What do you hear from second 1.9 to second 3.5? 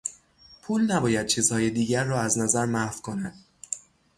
را از نظر محو کند.